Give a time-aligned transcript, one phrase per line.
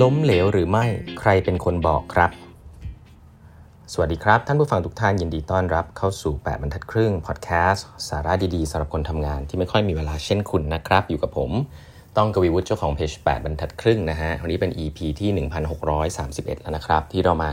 [0.00, 0.86] ล้มเหลวหรือไม่
[1.20, 2.30] ใครเป็นคนบอกครับ
[3.92, 11.50] สวัสดีครับ ท่านผู้ฟังทุกท่านยินดีต้อนรับเข้าสู่ 8 บรรทัดครึ่งพอดแคสต์สาระดีๆสำหรับคนทำงานที่ไม่ค่อยมีเวลาเช่นคุณนะครับ อยู่กับผม
[12.16, 17.50] ต้องกวีวุฒิเจ้าของเพจ8บรรทัดครึ่งนะฮะวันนี้เป็น EP ที่ 1631 แล้วนะครับ ที่เรามา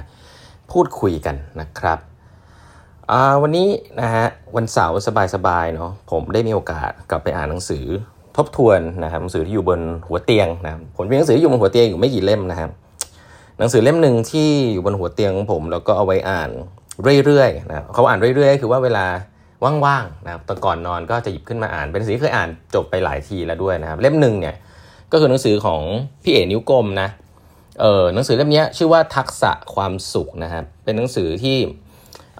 [0.71, 1.99] พูดคุยกันนะครับ
[3.41, 3.69] วันนี้
[4.01, 4.25] นะฮะ
[4.55, 4.97] วันเสาร์
[5.35, 7.85] สบายๆเนาะผมได้มีโอกาสกลับไปอ่านหนังสือ
[8.37, 12.69] ทบทวนนะครับหนังสือที่อยู่บนหัวเตียงนะผมมีหนังสืออยู่บนหัวเตียงอยู่ไม่กี่เล่มนะครับ
[13.59, 16.49] หนังสือเล่มหนึ่งที่อยู่บนหัวเตียงของผม แล้วก็เอาไว้อ่าน
[17.25, 19.05] เรื่อยๆนะเขาอ่านเรื่อยๆ คือว่าเวลา
[19.85, 24.55] ว่างๆนะครับตอนก่อนนอนก็จะหยิบขึ้นมาอ่าน เป็นหนังสือที่เคยอ่านจบไปหลายทีแล้วด้วยนะครับ เล่มหนึ่งเนี่ย
[25.11, 25.81] ก็คือหนังสือของ
[26.23, 27.09] พี่เอ๋นิ้วกลมนะ
[27.81, 31.57] เออหนังสือเล่มนี้ชื่อว่าทักษะความสุขนะครับเป็นหนังสือที่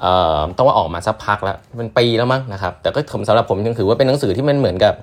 [0.01, 4.93] เอ่อต้องว่าออกมาสักพักแล้วเป็นปีแล้วมั้งนะครับ แต่ก็สำหรับผมยังถือว่าเป็นหนังสือที่มันเหมือนกับ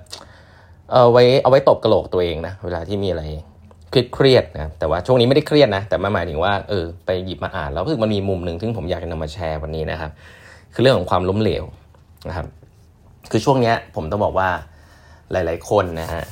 [0.93, 3.24] เอาไว้เอาไว้ตบกระโหลกตัวเองนะเวลาที่มีอะไร
[4.15, 10.10] เครียดนะแต่ว่าช่วงนี้ไม่ได้เครียดนะ แต่มาหมายถึงว่าเออไปหยิบมาอ่านแล้วรู้สึกมันมีมุมหนึ่งที่ผมอยากจะนำมาแชร์วันนี้นะครับ
[10.74, 11.65] คือเรื่องของความล้มเหลว
[12.29, 12.46] นะครับ
[13.30, 14.49] คือช่วงนี้ผมต้องบอกว่า
[15.32, 16.24] หลาย ๆ คนนะฮะ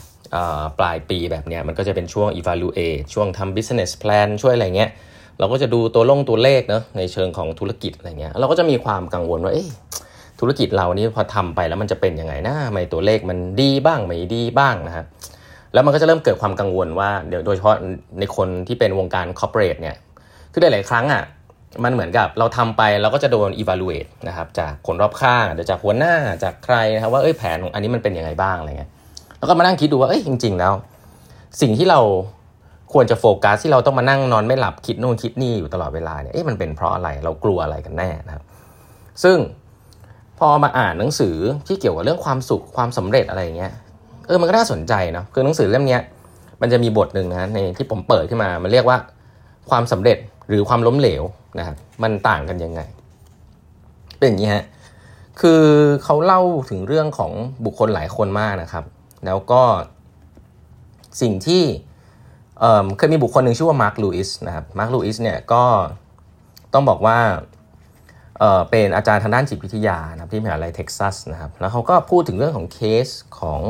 [0.79, 4.91] ปลายปีแบบนี้มันก็จะเป็นช่วง evaluate ช่วงทำ business plan ช่วยอะไรเงี้ย
[5.39, 9.69] เราก็จะดูตัวลงตัวเลขเนาะในเชิงของธุรกิจอะไรเงี้ยเราก็จะมีความกังวลว่าเอ๊ะ
[10.45, 15.07] ธุรกิจเรานี่พอทำไปแล้วมันจะเป็นยังไงนะไม่ตัวเลขมันดีบ้างไม่ดีบ้างนะครับ
[15.73, 17.77] แล้วมันก็จะเริ่มเกิดความกังวลว่าเดี๋ยวโดยเฉพาะ
[18.19, 19.97] ในคนที่เป็นวงการคอร์เปอเรทเนี่ย
[20.53, 21.23] คือได้หลายครั้งอะ
[21.85, 28.91] มันเหมือนกับเราทำไปเราก็จะโดน evaluate นะครับจากคนรอบข้างเดี๋ยวจากหัวหน้าจากใครนะครับว่าเอ้ยแผนของอันนี้มันเป็นยังไงบ้างอะไรเงี้ย
[29.39, 30.73] แล้วก็มานั่งคิดดูว่าเอ้ยจริง ๆ แล้ว
[31.61, 32.01] สิ่งที่เรา
[32.93, 38.45] ควรจะโฟกัสที่เราต้องมานั่งนอนไม่หลับคิดโน่นคิดนี่อยู่ตลอดเวลาเนี่ยเอ๊ะมันเป็นเพราะอะไรเรากลัวอะไรกันแน่นะครับ
[39.23, 39.37] ซึ่ง
[40.39, 43.73] พอมาอ่านหนังสือที่เกี่ยวกับเรื่องความสุขความสำเร็จอะไรเงี้ย
[44.27, 45.99] เออมันก็น่าสนใจเนาะคือหนังสือเล่มนี้
[46.61, 48.99] มันจะมีบทหนึ่งนะในที่ผมเปิดขึ้นมา มันเรียกว่า
[49.71, 50.19] ความสำเร็จ
[50.49, 51.23] หรือความล้มเหลว
[51.59, 52.81] นะครับมันต่างกันยังไง
[54.19, 54.65] เป็นอย่างนี้ฮะ
[55.41, 55.63] คือ
[56.05, 56.41] เขาเล่า
[56.71, 57.33] ถึงเรื่องของ
[57.65, 58.85] บุคคลหลายคนมากนะครับ
[59.27, 59.63] แล้วก็
[61.21, 61.63] สิ่งที่
[62.97, 65.65] เคยมีบุคคลหนึ่งชื่อว่ามาร์คลูอิสนะครับมาร์คลูอิสเนี่ยก็
[66.73, 67.19] ต้องบอกว่า
[68.71, 73.07] เป็นอาจารย์ทางด้านจิตวิทยานะครับที่มหาลัยเท็กซัสนะครับแล้วเขาก็พูดถึงเรื่องของเคส
[73.39, 73.61] ของ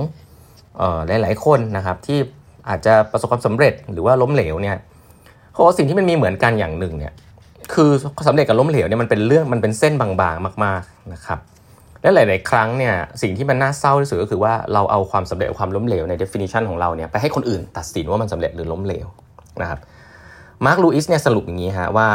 [1.06, 2.18] หลาย ๆ คนนะครับที่
[2.68, 4.76] อาจจะประสบความสำเร็จหรือว่าล้มเหลวเนี่ย
[5.52, 7.12] เขาบอกสิ่งที่มันมีเหมือนกันอย่างหนึ่งเนี่ย
[7.74, 7.90] คือ
[8.28, 11.38] สำเร็จกับล้มเหลวเนี่ยมันเป็นเรื่องมันเป็นเส้นบางๆมาก ๆนะครับ
[12.02, 19.06] และหลาย ๆ ครั้งเนี่ยสิ่งที่มันน่าเศร้าที่สุดก็คือว่าเราเอาความสำเร็จความล้มเหลวใน definition ของเราเนี่ยไปให้คนอื่นตัดสินว่ามันสำเร็จหรือล้มเหลว
[19.62, 19.78] นะครับ
[20.64, 22.08] มาร์คลูอิสเนี่ยสรุปอย่างนี้ฮะว่า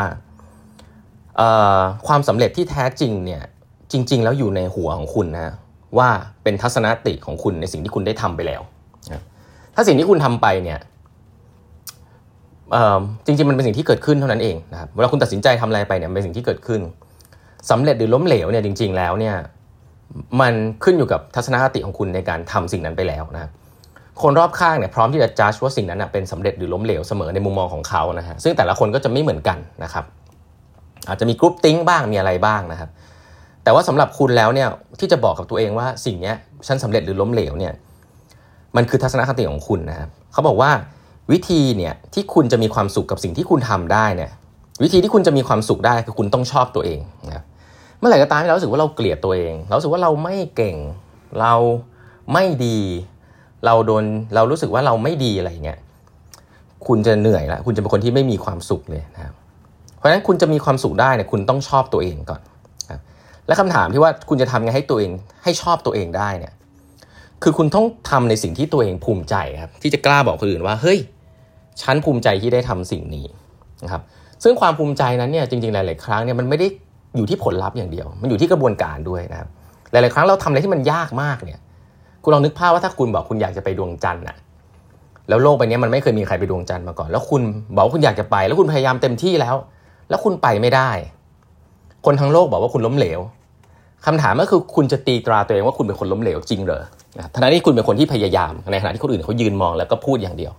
[2.07, 3.41] ความสำเร็จที่แท้จริงเนี่ย
[3.91, 5.53] จริง ๆ แล้วอยู่ในหัวของคุณนะ
[5.97, 6.09] ว่า
[6.43, 8.61] เป็นทัศนคติของคุณในสิ่งที่คุณได้ทำไปแล้ว
[9.75, 10.79] ถ้าสิ่งที่คุณทำไปเนี่ย
[13.25, 16.81] จริงๆมันเป็นสิ่งที่เกิดขึ้นเท่านั้นเองนะครับเวลาคุณตัดสินใจทำอะไรไปเนี่ยเป็นสิ่งที่เกิดขึ้น
[17.71, 19.35] สำเร็จหรือล้มเหลวเนี่ยจริง ๆ แล้วเนี่ย
[20.41, 23.51] มันขึ้นอยู่กับทัศนคติของคุณในการทำสิ่งนั้นไปแล้วนะครับ
[24.21, 30.05] คนรอบข้างเนี่ยพร้อมที่จะจัดว่าสิ่งนั้นเป็นสำเร็จหรือล้มเหลวเสมอในมุมมองของเขานะฮะซึ่งแต่ละคนก็จะไม่เหมือนกันนะครับ
[31.09, 32.89] อาจจะมี grouping บ้างมีอะไรบ้างนะครับ
[33.63, 34.67] แต่ว่าสำหรับคุณแล้วเนี่ย
[34.99, 36.33] ที่จะบอกกับตัวเองว่าสิ่งนี้
[36.67, 37.73] ฉันสำเร็จหรือล้มเหลวเนี่ย
[38.75, 40.71] มันคือทัศนคติของคุณนะครับเขาบอกว่า
[41.31, 44.31] วิธีเนี่ยที่คุณจะมีความสุขกับสิ่งที่คุณทำได้เนี่ย
[44.83, 47.43] วิธีที่คุณจะมีความสุขได้คือคุณต้องชอบตัวเองนะครับ
[47.99, 50.77] เมื่อไหร่ก็ตามที่เรารู้สึกว่าเราเกลียดตัวเอง เรารู้สึกว่าเราไม่เก่ง
[51.41, 51.53] เรา
[52.33, 52.79] ไม่ดี
[53.65, 54.03] เราโดน
[54.35, 55.79] เรารู้สึกว่าเราไม่ดีอะไรเงี้ย
[56.87, 59.33] คุณจะเหนื่อยละคุณจะเป็นคนที่ไม่มีความสุขเลยนะครับ
[59.97, 62.41] เพราะฉะนั้นคุณจะมีความสุขได้เนี่ยคุณต้องชอบตัวเองก่อน
[63.47, 65.11] และคำถามที่ว่าคุณจะทำไงให้ตัวเอง
[65.43, 66.53] ให้ชอบตัวเองได้เนี่ย
[67.43, 70.99] คือคุณต้องทำในสิ่งที่ตัวเองภูมิใจครับที่จะกล้าบอกคนอื่นว่าเฮ้ย
[71.81, 73.25] ฉันภูมิใจที่ได้ทำสิ่งนี้
[73.83, 74.01] นะครับ
[74.43, 76.67] ซึ่งความภูมิใจนั้นเนี่ยจริงๆหลายๆครั้งเนี่ยมันไม่ได้
[77.17, 79.49] อยู่ที่ผลลัพธ์อย่างเดียว มันอยู่ที่กระบวนการด้วยนะครับ
[79.91, 81.59] หลายๆครั้งเราทำอะไรที่มันยากมากเนี่ย
[82.23, 84.37] คุณลองนึกภาพว่าถ้าคุณบอกคุณอยากจะไปดวงจันทร์อะ
[85.29, 87.41] แล้วโลกใบนี้มันไม่เคยมีใครไปดวงจันทร์มาก่อน แล้วคุณ
[87.75, 89.55] บอกคุณอยากจะไป แล้วคุณพยายามเต็มที่แล้ว
[90.09, 90.89] แล้วคุณไปไม่ได้
[92.05, 93.19] คนทั้งโลกบอกว่าคุณล้มเหลว
[94.05, 96.83] คำถามก็คือคุณจะตีตราตัวเองว่าคุณเป็นคนล้มเหลวจริงเหรอ
[97.33, 100.53] ทั้งที่คุณเป็นคนที่พยายามในขณะที่คนอื่นเขายืนมองแล้วก็พูดอย่างเดียว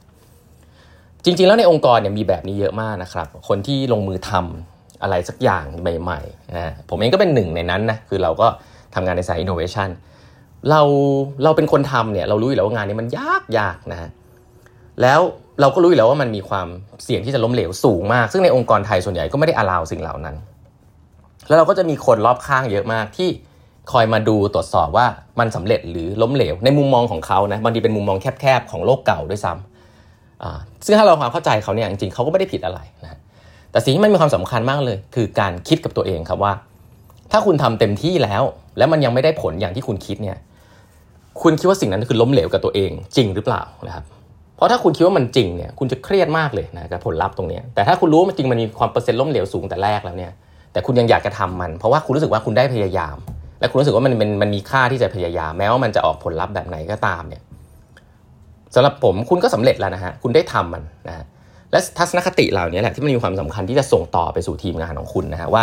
[1.25, 8.47] จริง ๆ แล้วในองค์กรเนี่ยมีแบบนี้เยอะมากนะครับ คนที่ลงมือทำอะไรสักอย่างใหม่ๆนะผมเองก็เป็นหนึ่งในนั้นนะคือเราก็
[8.95, 9.89] ทำงานในสายอินโนเวชัน
[10.71, 10.81] เรา
[11.45, 14.11] เราเป็นคนทำเนี่ยเรารู้อยู่แล้วว่างานนี้มันยากยากนะ
[15.03, 15.21] แล้ว
[15.61, 16.69] เราก็รู้อยู่แล้วว่ามันมีความ
[17.05, 20.37] เสี่ยงที่จะล้มเหลวสูงมาก ซึ่งในองค์กรไทยส่วนใหญ่ก็ไม่ได้อลาวสิ่งเหล่านั้น
[21.49, 23.29] แล้วเราก็จะมีคนรอบข้างเยอะมากที่
[23.93, 25.07] คอยมาดูตรวจสอบว่า
[25.41, 33.19] มันสำเร็จหรือล้มเหลว ในมุมมองของเขานะบางทีเป็นมุมมองแคบๆของโลกเก่าด้วยซ้ำซึ่งถ้าเราความเข้าใจเขาเนี่ยจริงๆเขาก็ไม่ได้ผิดอะไรนะ
[33.73, 36.53] แต่สิ่งที่มันมีความสำคัญมากเลย คือการคิดกับตัวเองครับว่า
[37.33, 38.43] ถ้าคุณทำเต็มที่แล้ว
[38.79, 40.37] แล้วมันยังไม่ได้ผลอย่างที่คุณคิดเนี่ย
[41.43, 44.05] คุณคิดว่าสิ่งนั้นคือล้มเหลวกับตัวเองจริงหรือเปล่านะครับ
[44.59, 50.33] เพราะถ้าคุณคิดว่ามันจริงเนี่ยคุณจะเครียดมากเลยนะกับผลลัพธ์ตรงนี้แต่ถ้าคุณรู้ว่ามันจริงมันมีความเปอร์เซ็นต์ล้มเหลวสูงแต่แรกแล้วเนี่ย
[50.73, 53.17] แต่คุณยังอยากจะทำมัน เพราะว่าคุณรู้สึกว่าคุณได้พยายาม
[53.61, 57.43] และคุณรู้สึกว่ามันมันมันมีค่าที่จะพยายาม แม้ว่ามันจะออกผลลัพธ์แบบไหนก็ตามเนี่ย
[58.75, 61.25] สำหรับผมคุณก็สำเร็จแล้วนะฮะคุณได้ทำมันนะฮะ
[61.71, 65.63] และทัศนคติเหล่านี้แหละที่มันมีความสำคัญที่จะส่งต่อไปสู่ทีมงานของคุณนะฮะว่า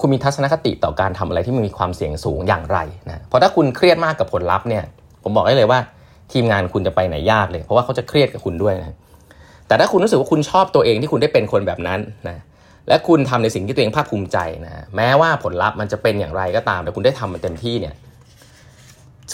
[0.00, 4.84] คุณมีทัศนคติต่อการทำอะไรที่มันมีความเสี่ยงสูงอย่างไรนะเพราะถ้าคุณเครียดมากกับผลลัพธ์เนี่ย
[5.22, 5.78] ผมบอกได้เลยว่า
[6.32, 8.96] ทีมงานคุณจะไปไหนยากเลย เพราะว่าเขาจะเครียดกับคุณด้วยนะ
[9.68, 12.38] แต่ถ้าคุณรู้สึกว่าคุณชอบตัวเองที่คุณได้เป็นคนแบบนั้นนะ
[12.88, 17.94] และคุณทำในสิ่งที่ตัวเองภาคภูมิใจนะแม้ว่าผลลัพธ์มันจะเป็นอย่างไรก็ตาม แต่คุณได้ทำมันเต็มที่เนี่ย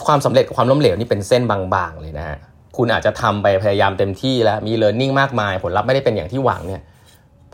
[0.06, 2.38] ความสำเร็จกับความล้มเหลวนี่เป็นเส้นบางๆเลยนะฮะ
[2.76, 6.82] คุณอาจจะทำไปพยายามเต็มที่แล้วมีเลิร์นนิ่งมากมาย ผลลัพธ์ไม่ได้เป็นอย่างที่หวังเนี่ย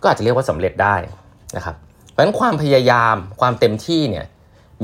[0.03, 0.97] ก็อาจจะเรียกว่าสำเร็จได้
[1.57, 1.77] นะครับ
[2.11, 4.27] เพราะฉะนั้นความพยายามความเต็มที่เนี่ย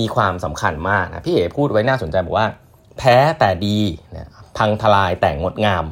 [0.01, 2.47] มีความสำคัญมากนะพี่เอ๋พูดไว้น่าสนใจบอกว่า
[2.99, 3.79] แพ้แต่ดี
[4.17, 5.85] นะ พังทลายแต่งงดงาม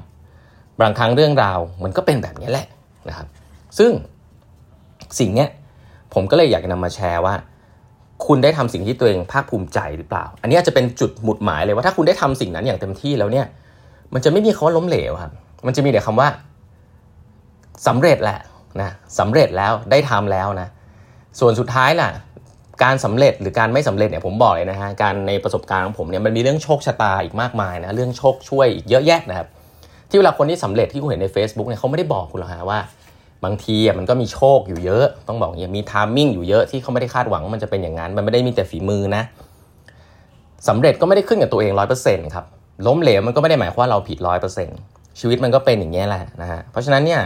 [0.81, 2.67] บางครั้งเรื่องราวมันก็เป็นแบบนี้แหละ
[3.09, 3.27] นะครับ
[3.79, 3.91] ซึ่ง
[5.19, 5.49] สิ่งเนี้ย
[6.15, 7.35] ผมก็เลยอยากจะนำมาแชร์ว่า
[8.27, 13.47] คุณได้ทำสิ่งที่ตัวเองภาคภูมิใจหรือเปล่า อันนี้จะเป็นจุดหมุดหมายเลยว่าถ้าคุณได้ทำสิ่งนั้นอย่างเต็มที่แล้วเนี่ย
[14.15, 15.33] มันจะไม่มีคำว่าล้มเหลวครับ
[15.67, 16.29] มันจะมีแต่คำว่า
[17.87, 18.39] สำเร็จแหละ
[18.81, 20.69] นะสำเร็จแล้วได้ทำแล้วนะ
[21.41, 22.09] ส่วนสุดท้ายล่ะ
[22.83, 29.49] การสำเร็จหรือการไม่สำเร็จเนี่ยผมบอกเลยนะฮะการในประสบการณ์ของผมเนี่ยมันมีเรื่องโชคชะตาอีกมากมายนะเรื่องโชคช่วยอีกเยอะแยะนะครับ
[30.09, 32.81] ที่เวลาคนที่สำเร็จที่คุณเห็นใน Facebook เนี่ยเขาไม่ได้บอกคุณหรอกฮะว่า
[33.45, 39.23] บางทีมันก็มีโชคอยู่เยอะ ต้องบอกอย่างมีทามมิ่งอยู่เยอะที่เขาไม่ได้คาดหวังว่ามันจะเป็นอย่างนั้น มันไม่ได้มีแต่ฝีมือนะ
[40.69, 42.45] สำเร็จก็ไม่ได้ขึ้นกับตัวเองร้อยเปอร์เซ็นต์ครับ
[42.87, 44.79] ล้มเหลวมันก็ไม่ได้หมายความว่าเราผิดร้อยเปอร์เซ็นต์
[45.21, 47.21] ชีวิตมันก็เป็นอย่างนี้แหละนะฮะเพราะฉะนั้นเนี่ย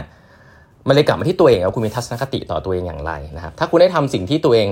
[0.87, 4.67] มันเลยกลับมาที่ตัวเองว่าคุณมีทัศนคติต่อตัวเองอย่างไรนะครับถ้าคุณได้ทำสิ่งที่ตัวเอง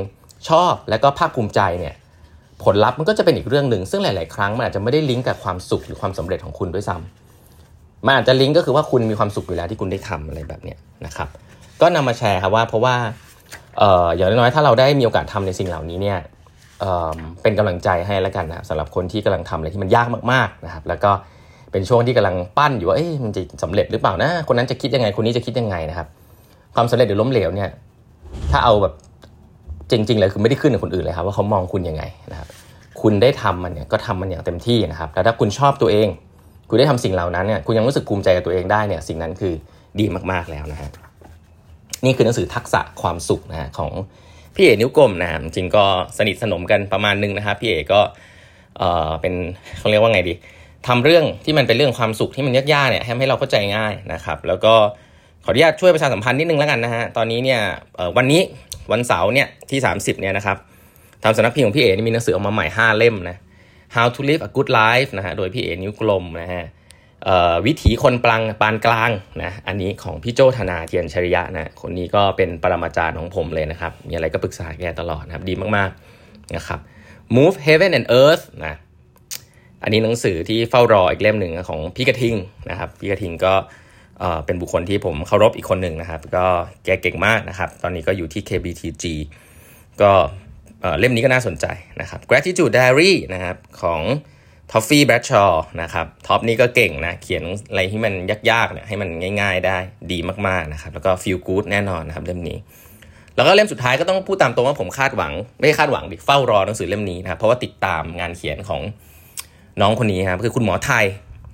[0.50, 1.95] ชอบและก็ภาคภูมิใจเนี่ย
[2.63, 10.75] ผลลัพธ์มันก็จะเป็นอีกเรื่องหนึ่งซึ่งหลาย ๆ ครั้งมันอาจจะไม่ได้ลิงก์กับความสุขหรือความสำเร็จของคุณด้วยซ้ำมันอาจจะลิงก์ก็คือว่าคุณมีความสุขอยู่แล้วที่คุณได้ทำอะไรแบบนี้
[11.06, 11.28] นะครับ
[11.81, 12.95] ก็นำมาแชร์ครับว่าเพราะว่า
[13.78, 16.18] เอ่ออย่างน้อยๆถ้าเราได้มีโอกาสทำในสิ่งเหล่านี้เนี่ย
[17.42, 21.12] เป็นกำลังใจให้แล้วกันนะสำหรับคนที่กำลังทำอะไรที่มันยากมากๆนะครับแล้วก็
[21.72, 26.07] เป็นช่วงที่กำลังปั้นอยู่ว่าเอ๊ะมันจะสำเร็จหรือเปล่านะคนนั้นจะคิดยังไงคนนี้จะคิดยังไงนะครับ
[26.75, 27.69] ความสำเร็จหรือล้มเหลวเนี่ย
[28.51, 28.94] ถ้าเอาแบบ
[29.92, 32.48] จริง ๆ เลยคือไม่ได้ขึ้นกับคนอื่นเลยครับว่าเขามองคุณยังไงนะครับ
[33.01, 36.07] คุณได้ทำมันเนี่ยก็ทำมันอย่างเต็มที่นะครับแล้วถ้าคุณชอบตัวเอง
[36.69, 39.54] คุณได้ทำสิ่งเหล่านั้นเนี่ยคุณยังรู้สึกภูมิใจกับตัวเองได้เนี่ยสิ่งนั้นคือ
[40.00, 40.89] ดีมากๆแล้วนะฮะ
[42.06, 43.92] นี่คือหนังสือทักษะความสุขนะฮะของ
[44.56, 45.84] พี่เอ๋นิ้วกลมนะจริงก็
[46.18, 48.00] สนิทสนมกันประมาณนึงนะครับพี่เอ๋ก็
[48.78, 49.34] เออเป็น
[49.80, 50.34] เขาเรียกว่าไงดี
[50.88, 54.74] ทำเรื่องที่มันเป็นเรื่องความสุขที่มันยากๆเนี่ยให้เราเข้าใจง่ายนะครับ แล้วก็
[55.44, 57.60] ขออนุญาตช่วยประชาสัมพันธ์นิดนึงแล้วกันนะฮะตอนนี้เนี่ย
[58.18, 58.42] วันนี้
[58.92, 60.57] วันเสาร์เนี่ยที่ 30เนี่ยนะครับ
[61.24, 63.38] ทำสนักพิมพ์ของพี่เอ๋มีหนังสือออกมาใหม่ 5 เล่มนะ
[63.95, 66.66] How to live a good life นะฮะโดยพี่เอ๋นิ้วกลมนะฮะ
[67.66, 69.12] วิถีคนปลังปานกลาง
[69.44, 76.80] นะอันนี้ของพี่โจธนาเทียนชริยะนะคนนี้ก็เป็นปรมาจารย์ของผมเลยนะครับ มีอะไรก็ปรึกษาแกตลอดนะครับดีมากๆนะครับ
[77.36, 78.75] Move Heaven and Earth นะ
[79.84, 82.36] อันนี้หนังสือที่เฝ้ารออีกเล่มหนึ่งของพี่กระทิง
[82.70, 83.53] นะครับพี่กระทิงก็
[84.45, 86.45] เป็นบุคคลที่ผมเคารพอีกคนหนึ่งนะครับ ก็
[86.86, 89.05] แกเก่งมากนะครับ ตอนนี้ก็อยู่ที่ KBTG
[90.01, 90.12] ก็
[91.00, 91.65] เล่มนี้ก็น่าสนใจ
[92.01, 94.01] นะครับ Gratitude Diary นะครับของ
[94.72, 98.13] ท้อฟฟี่แบรดชอว์นะครับท้อฟนี่ก็เก่งนะ เขียนอะไรที่มัน
[98.51, 99.09] ยากๆเนี่ยให้มัน
[99.41, 99.77] ง่าย ๆ ได้
[100.12, 102.57] ดีมากๆนะครับ แล้วก็ feel good แน่นอนนะครับเล่มนี้
[103.36, 108.81] แล้วก็เล่มสุดท้ายก็ต้องพูดตามตรงว่าผมคาดหวัง ไม่คาดหวังดิเฝ้ารอหนังสือเล่มนี้นะครับเพราะว่าติดตามงานเขียนของ
[109.81, 111.05] น้องคนนี้ครับคือคุณหมอไทย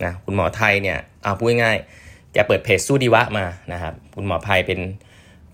[0.06, 1.88] นะคุณหมอไทยเนี่ยเอาพูดง่ายๆ
[2.34, 4.80] แกเปิดเพจสู้ดีวะมานะครับคุณหมอไทยเป็น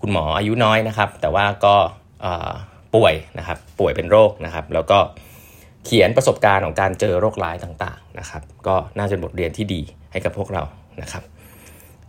[0.00, 1.76] คุณหมออายุน้อยนะครับ แต่ว่าก็
[2.94, 4.98] ป่วยนะครับป่วยเป็นโรคนะครับ แล้วก็
[5.84, 9.80] เขียนประสบการณ์ของการเจอโรคร้ายต่างๆนะครับ ก็น่าจะบทเรียนที่ดี
[10.12, 10.62] ให้กับพวกเรา
[11.02, 11.22] นะครับ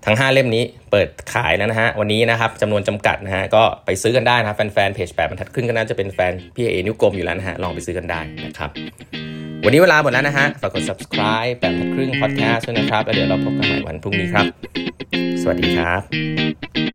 [0.06, 8.70] ทั้ง 5 เล่มนี้เปิดขายแล้วนะฮะวันนี้นะครับจำนวนจำกัดนะฮะก็ไปซื้อกันได้นะครับแฟนๆเพจแปดบรรทัดครึ่งก็น่าจะเป็นแฟนพี่เอนิ้วกลมอยู่แล้วนะฮะลองไปซื้อกันได้นะครับ
[9.66, 14.46] วันนี้เวลาหมดแล้วนะฮะ ฝากกด subscribe แปดบครึ่ง podcast ด้วยนะครับ แล้วเดี๋ยวเราพบกันใหม่วันพรุ่งนี้ครับ
[15.42, 16.91] สวัสดีครับ